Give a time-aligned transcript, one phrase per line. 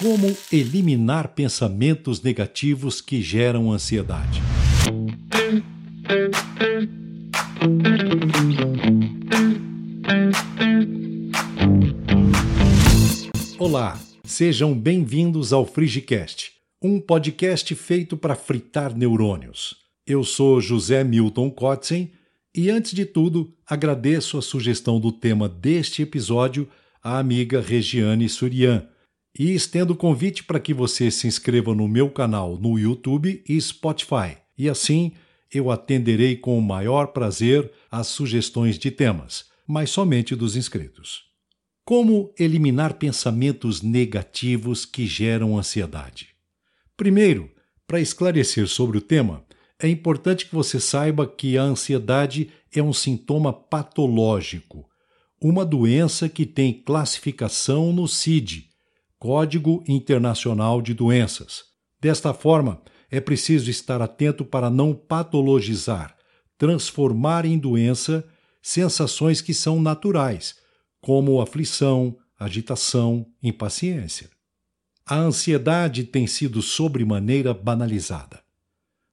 [0.00, 4.40] Como eliminar pensamentos negativos que geram ansiedade?
[13.58, 19.74] Olá, sejam bem-vindos ao Frigicast, um podcast feito para fritar neurônios.
[20.06, 22.12] Eu sou José Milton Kotzen
[22.54, 26.68] e, antes de tudo, agradeço a sugestão do tema deste episódio
[27.02, 28.86] à amiga Regiane Surian
[29.38, 33.60] e estendo o convite para que você se inscreva no meu canal no YouTube e
[33.60, 34.36] Spotify.
[34.56, 35.12] E assim
[35.52, 41.22] eu atenderei com o maior prazer às sugestões de temas, mas somente dos inscritos.
[41.84, 46.28] Como eliminar pensamentos negativos que geram ansiedade?
[46.96, 47.50] Primeiro,
[47.86, 49.42] para esclarecer sobre o tema,
[49.80, 54.86] é importante que você saiba que a ansiedade é um sintoma patológico,
[55.40, 58.67] uma doença que tem classificação no CID,
[59.18, 61.64] Código Internacional de Doenças.
[62.00, 66.16] Desta forma, é preciso estar atento para não patologizar,
[66.56, 68.24] transformar em doença
[68.62, 70.56] sensações que são naturais,
[71.00, 74.30] como aflição, agitação, impaciência.
[75.04, 78.40] A ansiedade tem sido sobremaneira banalizada.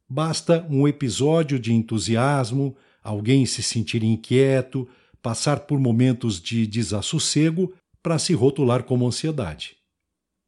[0.07, 4.87] Basta um episódio de entusiasmo, alguém se sentir inquieto,
[5.19, 9.74] passar por momentos de desassossego para se rotular como ansiedade.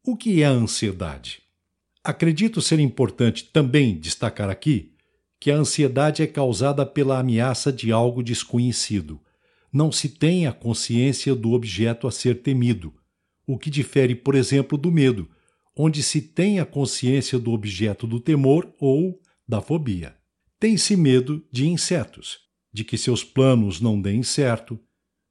[0.09, 1.41] O que é a ansiedade?
[2.01, 4.93] Acredito ser importante também destacar aqui
[5.37, 9.19] que a ansiedade é causada pela ameaça de algo desconhecido.
[9.69, 12.93] Não se tem a consciência do objeto a ser temido,
[13.45, 15.29] o que difere, por exemplo, do medo,
[15.75, 20.15] onde se tem a consciência do objeto do temor ou da fobia.
[20.57, 22.37] Tem-se medo de insetos,
[22.71, 24.79] de que seus planos não deem certo,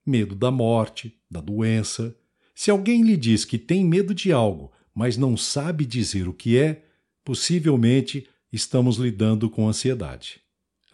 [0.05, 2.15] medo da morte, da doença,
[2.57, 6.57] se alguém lhe diz que tem medo de algo, mas não sabe dizer o que
[6.57, 6.83] é,
[7.23, 10.41] possivelmente estamos lidando com ansiedade.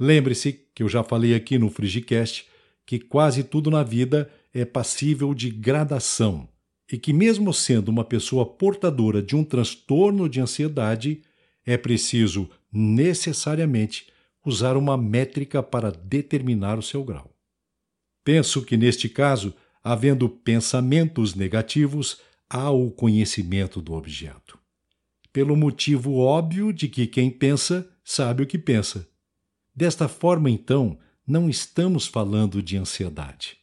[0.01, 2.47] Lembre-se que eu já falei aqui no Frigicast
[2.85, 6.49] que quase tudo na vida é passível de gradação
[6.91, 11.23] e que, mesmo sendo uma pessoa portadora de um transtorno de ansiedade,
[11.65, 14.09] é preciso necessariamente
[14.45, 17.33] usar uma métrica para determinar o seu grau.
[18.25, 24.59] Penso que, neste caso, havendo pensamentos negativos, há o conhecimento do objeto.
[25.33, 29.09] Pelo motivo óbvio de que quem pensa sabe o que pensa.
[29.75, 33.57] Desta forma, então, não estamos falando de ansiedade.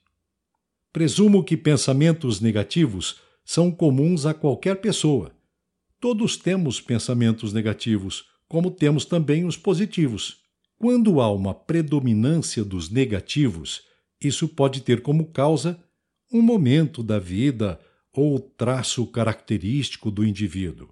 [0.91, 5.31] Presumo que pensamentos negativos são comuns a qualquer pessoa.
[5.99, 10.37] Todos temos pensamentos negativos, como temos também os positivos.
[10.77, 13.83] Quando há uma predominância dos negativos,
[14.19, 15.79] isso pode ter como causa
[16.31, 17.79] um momento da vida
[18.13, 20.89] ou traço característico do indivíduo.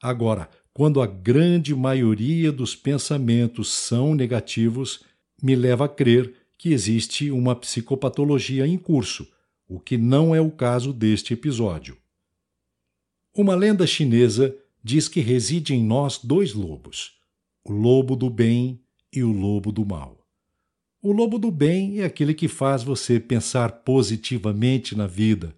[0.00, 5.04] Agora, quando a grande maioria dos pensamentos são negativos,
[5.42, 9.28] me leva a crer que existe uma psicopatologia em curso,
[9.68, 11.96] o que não é o caso deste episódio.
[13.34, 17.18] Uma lenda chinesa diz que reside em nós dois lobos,
[17.64, 18.80] o lobo do bem
[19.12, 20.21] e o lobo do mal.
[21.04, 25.52] O lobo do bem é aquele que faz você pensar positivamente na vida,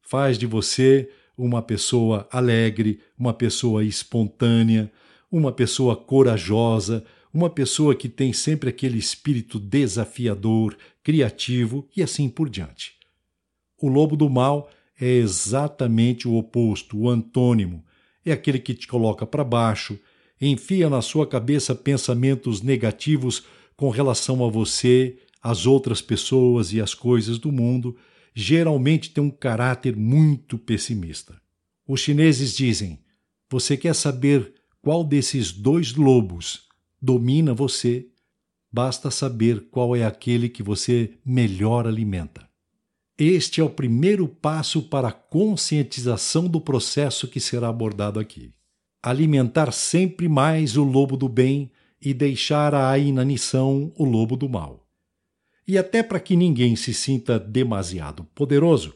[0.00, 4.90] faz de você uma pessoa alegre, uma pessoa espontânea,
[5.30, 12.48] uma pessoa corajosa, uma pessoa que tem sempre aquele espírito desafiador, criativo e assim por
[12.48, 12.94] diante.
[13.78, 17.84] O lobo do mal é exatamente o oposto, o antônimo.
[18.24, 19.98] É aquele que te coloca para baixo,
[20.40, 23.44] enfia na sua cabeça pensamentos negativos
[23.78, 27.96] com relação a você, às outras pessoas e às coisas do mundo,
[28.34, 31.40] geralmente tem um caráter muito pessimista.
[31.86, 32.98] Os chineses dizem:
[33.48, 34.52] você quer saber
[34.82, 36.66] qual desses dois lobos
[37.00, 38.08] domina você?
[38.70, 42.48] Basta saber qual é aquele que você melhor alimenta.
[43.16, 48.52] Este é o primeiro passo para a conscientização do processo que será abordado aqui.
[49.00, 54.86] Alimentar sempre mais o lobo do bem e deixar à inanição o lobo do mal.
[55.66, 58.94] E até para que ninguém se sinta demasiado poderoso,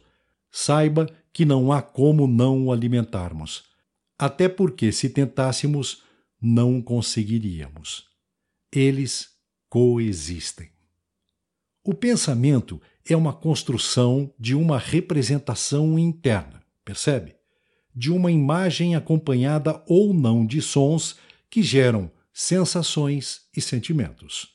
[0.50, 3.64] saiba que não há como não o alimentarmos.
[4.18, 6.02] Até porque, se tentássemos,
[6.40, 8.06] não conseguiríamos.
[8.72, 9.28] Eles
[9.68, 10.70] coexistem.
[11.84, 17.34] O pensamento é uma construção de uma representação interna, percebe?
[17.94, 21.16] De uma imagem acompanhada ou não de sons
[21.50, 24.48] que geram sensações e sentimentos.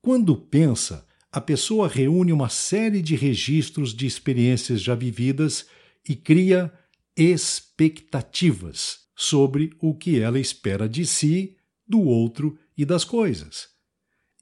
[0.00, 5.66] Quando pensa, a pessoa reúne uma série de registros de experiências já vividas
[6.08, 6.72] e cria
[7.16, 11.56] expectativas sobre o que ela espera de si,
[11.86, 13.68] do outro e das coisas.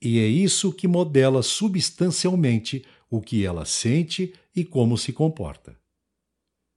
[0.00, 5.78] E é isso que modela substancialmente o que ela sente e como se comporta.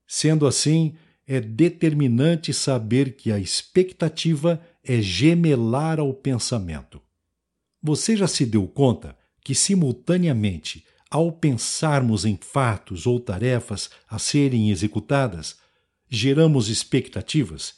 [0.07, 0.95] Sendo assim,
[1.27, 6.99] é determinante saber que a expectativa é gemelar ao pensamento.
[7.79, 14.71] Você já se deu conta que, simultaneamente, ao pensarmos em fatos ou tarefas a serem
[14.71, 15.57] executadas,
[16.09, 17.75] geramos expectativas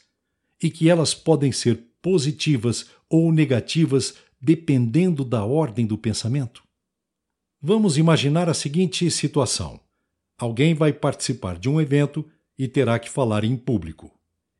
[0.62, 6.62] e que elas podem ser positivas ou negativas dependendo da ordem do pensamento?
[7.60, 9.78] Vamos imaginar a seguinte situação:
[10.38, 12.24] alguém vai participar de um evento
[12.58, 14.10] e terá que falar em público.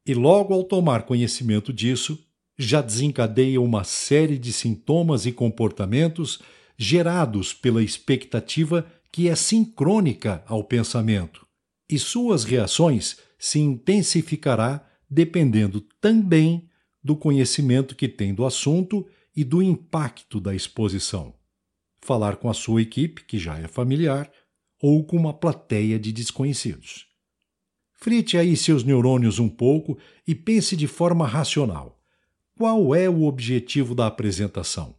[0.04, 2.22] E logo ao tomar conhecimento disso,
[2.58, 6.40] já desencadeia uma série de sintomas e comportamentos
[6.76, 11.46] gerados pela expectativa que é sincrônica ao pensamento,
[11.88, 16.68] e suas reações se intensificará dependendo também
[17.04, 19.06] do conhecimento que tem do assunto
[19.36, 21.34] e do impacto da exposição.
[22.00, 24.30] Falar com a sua equipe, que já é familiar,
[24.80, 27.06] ou com uma plateia de desconhecidos.
[27.92, 29.96] Frite aí seus neurônios um pouco
[30.26, 32.01] e pense de forma racional.
[32.62, 34.94] Qual é o objetivo da apresentação?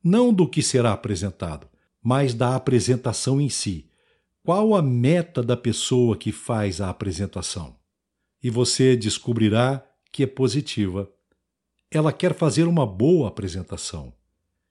[0.00, 1.66] Não do que será apresentado,
[2.00, 3.90] mas da apresentação em si.
[4.44, 7.74] Qual a meta da pessoa que faz a apresentação?
[8.40, 11.10] E você descobrirá que é positiva.
[11.90, 14.14] Ela quer fazer uma boa apresentação.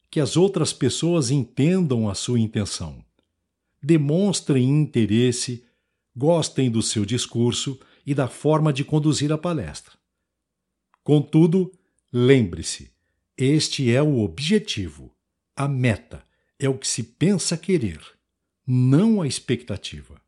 [0.10, 3.04] Que as outras pessoas entendam a sua intenção.
[3.84, 5.66] Demonstrem interesse
[6.16, 9.92] gostem do seu discurso e da forma de conduzir a palestra.
[11.04, 11.70] Contudo,
[12.13, 12.94] lembre-se:
[13.36, 15.12] este é o objetivo,
[15.56, 16.24] a meta,
[16.60, 18.00] é o que se pensa querer,
[18.65, 20.21] não a expectativa.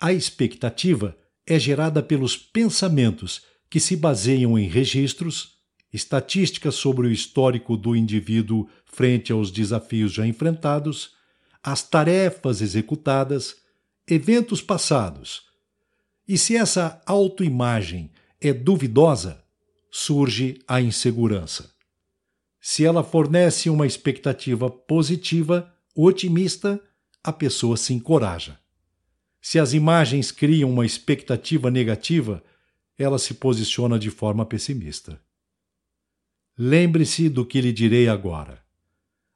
[0.00, 5.56] A expectativa é gerada pelos pensamentos que se baseiam em registros,
[5.92, 11.14] estatísticas sobre o histórico do indivíduo frente aos desafios já enfrentados,
[11.62, 13.56] as tarefas executadas
[14.06, 15.42] eventos passados.
[16.26, 18.10] E se essa autoimagem
[18.40, 19.41] é duvidosa,
[19.94, 21.70] surge a insegurança.
[22.58, 26.80] Se ela fornece uma expectativa positiva, otimista,
[27.22, 28.58] a pessoa se encoraja.
[29.40, 32.42] Se as imagens criam uma expectativa negativa,
[32.96, 35.20] ela se posiciona de forma pessimista.
[36.56, 38.64] Lembre-se do que lhe direi agora.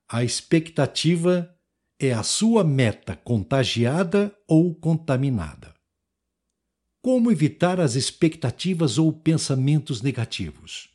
[0.08, 1.54] A expectativa
[1.98, 5.75] é a sua meta contagiada ou contaminada?
[7.06, 10.90] Como evitar as expectativas ou pensamentos negativos?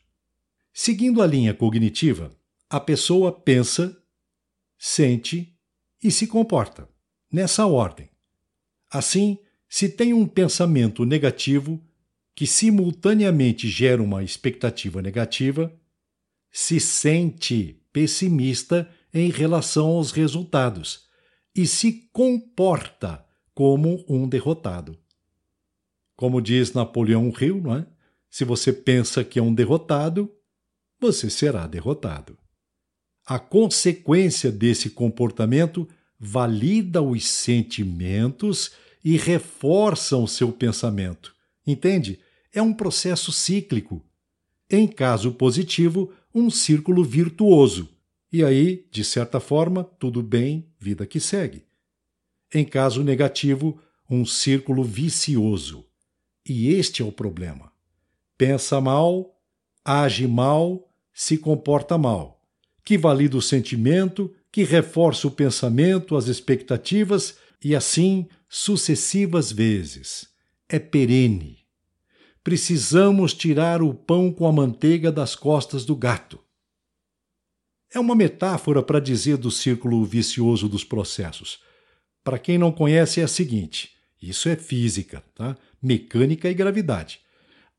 [0.73, 2.37] Seguindo a linha cognitiva,
[2.69, 3.97] a pessoa pensa,
[4.77, 5.57] sente
[6.03, 6.85] e se comporta,
[7.31, 8.09] nessa ordem.
[8.89, 9.37] Assim,
[9.69, 11.81] se tem um pensamento negativo
[12.35, 15.73] que simultaneamente gera uma expectativa negativa,
[16.51, 21.07] se sente pessimista em relação aos resultados
[21.55, 24.99] e se comporta como um derrotado.
[26.21, 27.87] Como diz Napoleão Hill, não é?
[28.29, 30.31] se você pensa que é um derrotado,
[30.99, 32.37] você será derrotado.
[33.25, 35.89] A consequência desse comportamento
[36.19, 38.69] valida os sentimentos
[39.03, 41.35] e reforça o seu pensamento.
[41.65, 42.19] Entende?
[42.53, 44.05] É um processo cíclico.
[44.69, 47.89] Em caso positivo, um círculo virtuoso
[48.31, 51.65] e aí, de certa forma, tudo bem, vida que segue.
[52.53, 55.87] Em caso negativo, um círculo vicioso.
[56.45, 57.71] E este é o problema.
[58.37, 59.39] Pensa mal,
[59.85, 62.41] age mal, se comporta mal,
[62.83, 70.27] que valida o sentimento, que reforça o pensamento, as expectativas e assim sucessivas vezes.
[70.67, 71.59] É perene.
[72.43, 76.39] Precisamos tirar o pão com a manteiga das costas do gato.
[77.93, 81.59] É uma metáfora para dizer do círculo vicioso dos processos.
[82.23, 85.57] Para quem não conhece, é a seguinte: isso é física, tá?
[85.81, 87.21] Mecânica e gravidade.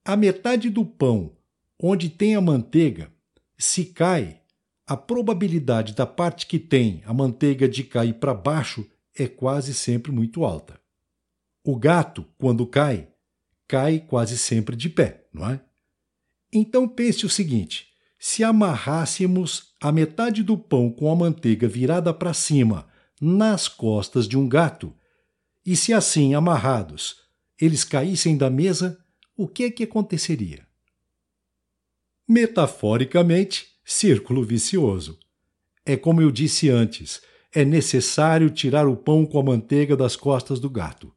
[0.04, 1.36] A metade do pão
[1.82, 3.12] onde tem a manteiga,
[3.58, 4.40] se cai,
[4.86, 10.12] a probabilidade da parte que tem a manteiga de cair para baixo é quase sempre
[10.12, 10.80] muito alta.
[11.64, 13.08] O gato, quando cai,
[13.66, 15.60] cai quase sempre de pé, não é?
[16.52, 22.34] Então pense o seguinte: se amarrássemos a metade do pão com a manteiga virada para
[22.34, 22.86] cima
[23.20, 24.94] nas costas de um gato,
[25.64, 27.21] e se assim amarrados
[27.64, 28.98] eles caíssem da mesa,
[29.36, 30.66] o que é que aconteceria?
[32.28, 35.16] Metaforicamente, círculo vicioso.
[35.86, 37.22] É como eu disse antes,
[37.54, 41.14] é necessário tirar o pão com a manteiga das costas do gato.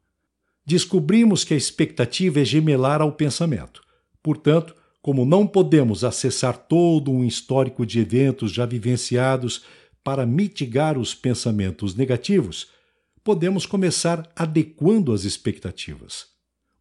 [0.63, 3.81] descobrimos que a expectativa é gemelar ao pensamento.
[4.21, 9.63] Portanto, como não podemos acessar todo um histórico de eventos já vivenciados
[10.03, 12.67] para mitigar os pensamentos negativos,
[13.23, 16.34] podemos começar adequando as expectativas,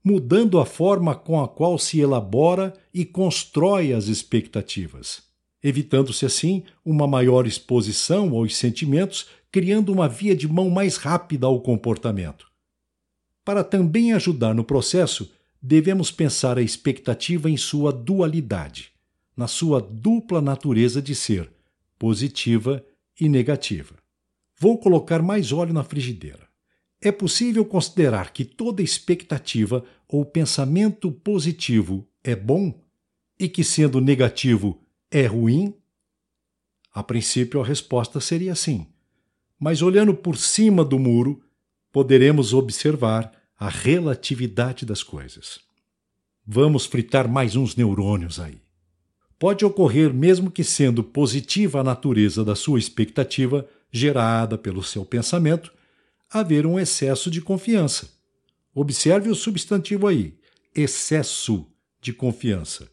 [0.05, 5.23] mudando a forma com a qual se elabora e constrói as expectativas,
[5.63, 11.59] evitando-se assim uma maior exposição aos sentimentos, criando uma via de mão mais rápida ao
[11.61, 12.47] comportamento.
[13.43, 18.93] Para também ajudar no processo, devemos pensar a expectativa em sua dualidade,
[19.35, 21.51] na sua dupla natureza de ser,
[21.99, 22.85] positiva
[23.19, 23.95] e negativa.
[24.59, 26.54] Vou colocar mais óleo na frigideira.
[27.05, 32.83] É possível considerar que toda expectativa ou pensamento positivo é bom
[33.39, 34.81] e que, sendo negativo,
[35.11, 35.75] é ruim?
[36.91, 38.87] A princípio, a resposta seria sim.
[39.61, 41.43] Mas olhando por cima do muro,
[41.93, 45.61] poderemos observar a relatividade das coisas.
[46.47, 48.63] Vamos fritar mais uns neurônios aí.
[49.39, 55.71] Pode ocorrer, mesmo que sendo positiva a natureza da sua expectativa, gerada pelo seu pensamento,
[56.31, 58.11] haver um excesso de confiança.
[58.75, 60.37] Observe o substantivo aí,
[60.75, 61.67] excesso
[62.01, 62.91] de confiança,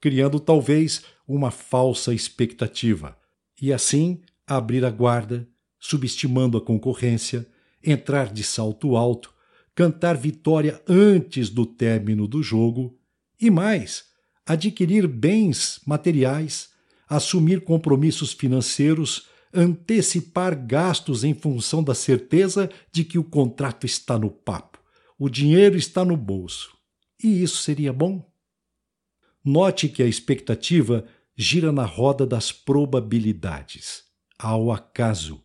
[0.00, 3.16] criando talvez uma falsa expectativa,
[3.60, 5.46] e assim abrir a guarda,
[5.78, 7.46] subestimando a concorrência,
[7.84, 9.32] entrar de salto alto,
[9.74, 12.98] cantar vitória antes do término do jogo
[13.40, 14.06] e mais,
[14.44, 16.70] adquirir bens materiais,
[17.08, 24.30] assumir compromissos financeiros, antecipar gastos em função da certeza de que o contrato está no
[24.30, 24.78] papo,
[25.18, 26.76] o dinheiro está no bolso.
[27.22, 28.28] E isso seria bom?
[29.44, 31.04] Note que a expectativa
[31.36, 34.04] gira na roda das probabilidades,
[34.38, 35.42] ao acaso.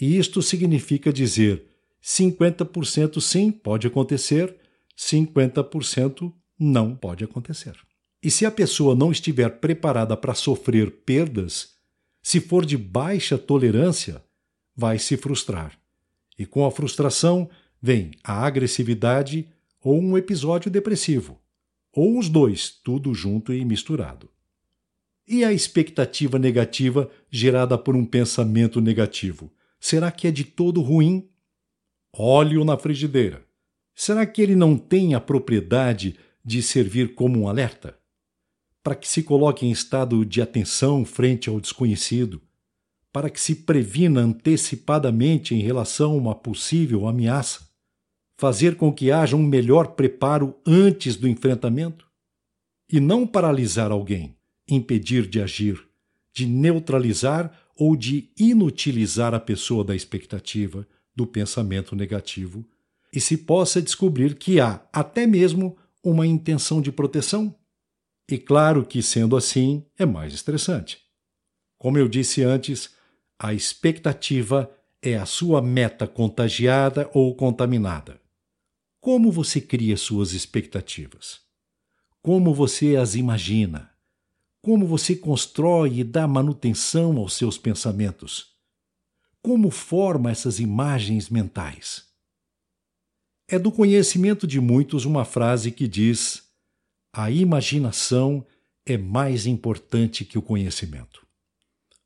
[0.00, 1.66] E isto significa dizer
[2.02, 4.54] 50% sim pode acontecer,
[4.96, 7.74] 50% não pode acontecer.
[8.22, 11.73] E se a pessoa não estiver preparada para sofrer perdas,
[12.24, 14.24] se for de baixa tolerância,
[14.74, 15.78] vai se frustrar.
[16.38, 17.50] E com a frustração
[17.80, 19.48] vem a agressividade
[19.80, 21.38] ou um episódio depressivo,
[21.92, 24.30] ou os dois, tudo junto e misturado.
[25.28, 29.52] E a expectativa negativa gerada por um pensamento negativo?
[29.78, 31.28] Será que é de todo ruim?
[32.16, 33.44] óleo na frigideira.
[33.94, 37.98] Será que ele não tem a propriedade de servir como um alerta?
[38.84, 42.40] Para que se coloque em estado de atenção frente ao desconhecido,
[43.12, 47.66] para que se previna antecipadamente em relação a uma possível ameaça,
[48.36, 52.06] fazer com que haja um melhor preparo antes do enfrentamento?
[52.88, 54.36] E não paralisar alguém,
[54.68, 55.82] impedir de agir,
[56.32, 60.86] de neutralizar ou de inutilizar a pessoa da expectativa,
[61.16, 62.64] do pensamento negativo
[63.12, 67.54] e se possa descobrir que há até mesmo uma intenção de proteção.
[68.30, 70.98] E claro que, sendo assim, é mais estressante.
[71.78, 72.94] Como eu disse antes,
[73.38, 74.70] a expectativa
[75.02, 78.20] é a sua meta contagiada ou contaminada.
[79.00, 81.40] Como você cria suas expectativas?
[82.22, 83.90] Como você as imagina?
[84.62, 88.54] Como você constrói e dá manutenção aos seus pensamentos?
[89.42, 92.06] Como forma essas imagens mentais?
[93.46, 96.43] É do conhecimento de muitos uma frase que diz:
[97.14, 98.44] a imaginação
[98.84, 101.24] é mais importante que o conhecimento.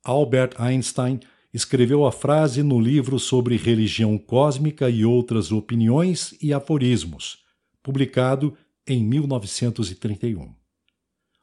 [0.03, 1.19] Albert Einstein
[1.51, 7.39] escreveu a frase no livro sobre religião cósmica e outras opiniões e aforismos,
[7.81, 10.53] publicado em 1931.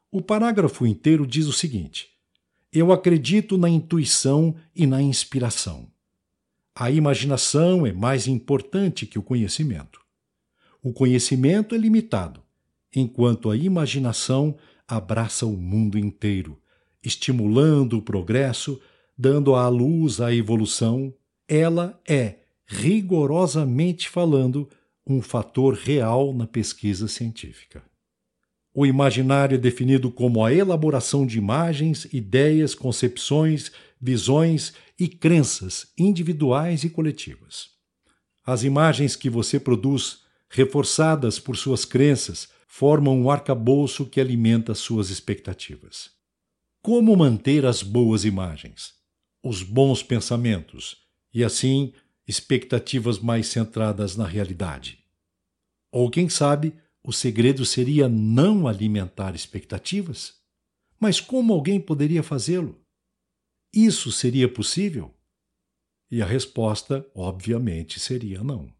[0.09, 2.07] O parágrafo inteiro diz o seguinte:
[2.71, 5.91] eu acredito na intuição e na inspiração.
[6.73, 9.99] A imaginação é mais importante que o conhecimento.
[10.81, 12.46] O conhecimento é limitado,
[12.95, 16.59] enquanto a imaginação abraça o mundo inteiro,
[17.03, 18.79] estimulando o progresso,
[19.17, 21.13] dando à luz a evolução.
[21.47, 24.69] Ela é, rigorosamente falando,
[25.05, 27.83] um fator real na pesquisa científica.
[28.73, 36.83] O imaginário é definido como a elaboração de imagens, ideias, concepções, visões e crenças individuais
[36.83, 37.69] e coletivas.
[38.45, 45.09] As imagens que você produz, reforçadas por suas crenças, formam um arcabouço que alimenta suas
[45.09, 46.11] expectativas.
[46.81, 48.93] Como manter as boas imagens,
[49.41, 50.97] os bons pensamentos
[51.33, 51.93] e, assim,
[52.27, 55.03] expectativas mais centradas na realidade?
[55.91, 60.35] Ou, quem sabe, o segredo seria não alimentar expectativas?
[60.99, 62.83] Mas como alguém poderia fazê-lo?
[63.73, 65.15] Isso seria possível?
[66.11, 68.73] E a resposta, obviamente, seria não.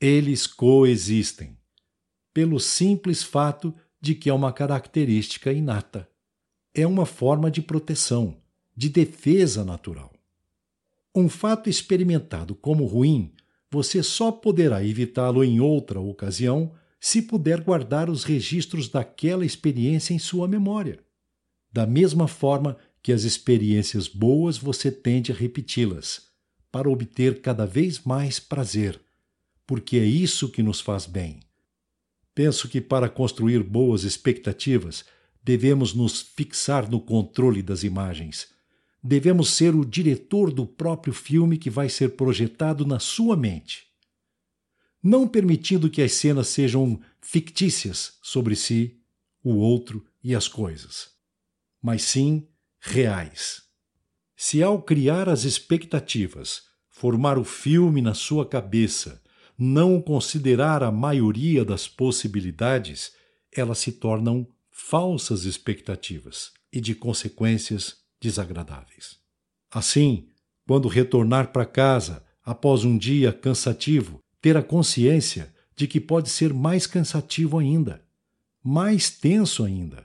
[0.00, 1.56] Eles coexistem,
[2.32, 6.08] pelo simples fato de que é uma característica inata.
[6.74, 8.36] É uma forma de proteção,
[8.76, 10.12] de defesa natural.
[11.14, 13.32] Um fato experimentado como ruim,
[13.70, 20.18] você só poderá evitá-lo em outra ocasião se puder guardar os registros daquela experiência em
[20.18, 21.00] sua memória.
[21.70, 26.28] Da mesma forma que as experiências boas você tende a repeti-las,
[26.70, 29.00] para obter cada vez mais prazer,
[29.66, 31.40] porque é isso que nos faz bem.
[32.34, 35.04] Penso que para construir boas expectativas,
[35.42, 38.48] devemos nos fixar no controle das imagens.
[39.02, 43.86] Devemos ser o diretor do próprio filme que vai ser projetado na sua mente.
[45.02, 49.00] Não permitindo que as cenas sejam fictícias sobre si,
[49.42, 51.10] o outro e as coisas,
[51.82, 52.46] mas sim
[52.78, 53.62] reais.
[54.36, 59.21] Se ao criar as expectativas, formar o filme na sua cabeça,
[59.64, 63.12] não considerar a maioria das possibilidades,
[63.52, 69.18] elas se tornam falsas expectativas e de consequências desagradáveis.
[69.70, 70.26] Assim,
[70.66, 76.52] quando retornar para casa após um dia cansativo, ter a consciência de que pode ser
[76.52, 78.04] mais cansativo ainda,
[78.64, 80.04] mais tenso ainda.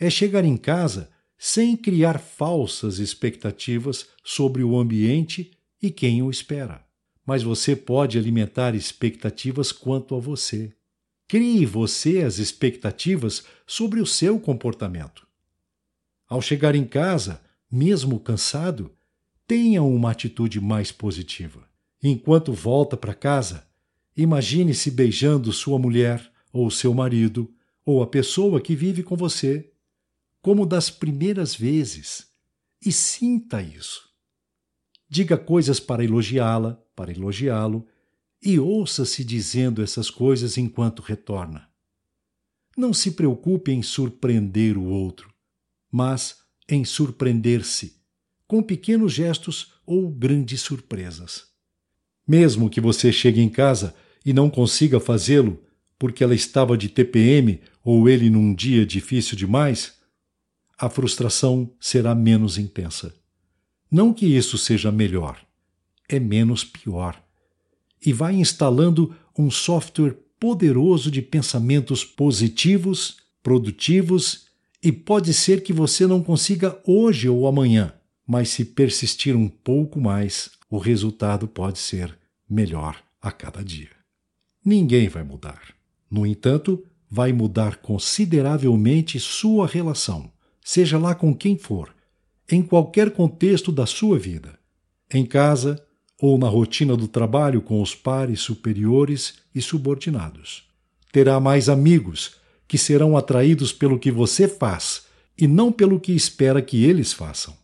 [0.00, 5.50] É chegar em casa sem criar falsas expectativas sobre o ambiente
[5.82, 6.83] e quem o espera.
[7.26, 10.72] Mas você pode alimentar expectativas quanto a você.
[11.26, 15.26] Crie você as expectativas sobre o seu comportamento.
[16.28, 17.40] Ao chegar em casa,
[17.70, 18.90] mesmo cansado,
[19.46, 21.66] tenha uma atitude mais positiva.
[22.02, 23.66] Enquanto volta para casa,
[24.16, 27.52] imagine-se beijando sua mulher, ou seu marido,
[27.84, 29.72] ou a pessoa que vive com você,
[30.40, 32.28] como das primeiras vezes,
[32.84, 34.13] e sinta isso.
[35.14, 37.86] Diga coisas para elogiá-la, para elogiá-lo,
[38.42, 41.68] e ouça-se dizendo essas coisas enquanto retorna.
[42.76, 45.32] Não se preocupe em surpreender o outro,
[45.88, 47.94] mas em surpreender-se,
[48.48, 51.44] com pequenos gestos ou grandes surpresas.
[52.26, 53.94] Mesmo que você chegue em casa
[54.26, 55.62] e não consiga fazê-lo
[55.96, 59.94] porque ela estava de TPM ou ele num dia difícil demais,
[60.76, 63.14] a frustração será menos intensa.
[63.94, 65.38] Não que isso seja melhor,
[66.08, 67.22] é menos pior
[68.04, 74.48] e vai instalando um software poderoso de pensamentos positivos, produtivos,
[74.82, 77.94] e pode ser que você não consiga hoje ou amanhã,
[78.26, 82.18] mas se persistir um pouco mais, o resultado pode ser
[82.50, 83.92] melhor a cada dia.
[84.64, 85.72] Ninguém vai mudar.
[86.10, 91.93] No entanto, vai mudar consideravelmente sua relação, seja lá com quem for,
[92.50, 94.58] em qualquer contexto da sua vida.
[95.12, 95.82] Em casa,
[96.20, 100.64] ou na rotina do trabalho com os pares superiores e subordinados.
[101.12, 105.04] Terá mais amigos que serão atraídos pelo que você faz
[105.36, 107.54] e não pelo que espera que eles façam.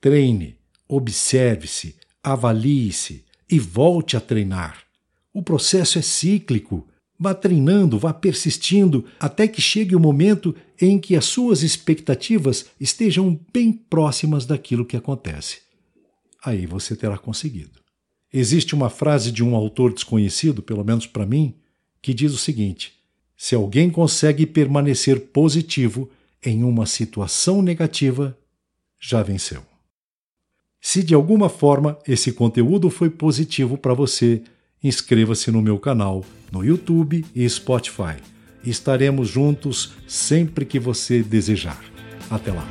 [0.00, 0.58] Treine,
[0.88, 4.84] observe-se, avalie-se e volte a treinar.
[5.32, 6.86] O processo é cíclico.
[7.18, 13.40] Vá treinando, vá persistindo até que chegue o momento em que as suas expectativas estejam
[13.52, 15.60] bem próximas daquilo que acontece.
[16.44, 17.80] Aí você terá conseguido.
[18.32, 21.54] Existe uma frase de um autor desconhecido, pelo menos para mim,
[22.02, 22.92] que diz o seguinte:
[23.36, 26.10] se alguém consegue permanecer positivo
[26.42, 28.36] em uma situação negativa,
[29.00, 29.62] já venceu.
[30.80, 34.42] Se de alguma forma esse conteúdo foi positivo para você,
[34.86, 38.16] inscreva-se no meu canal no YouTube e Spotify.
[38.64, 41.80] Estaremos juntos sempre que você desejar.
[42.30, 42.66] Até lá!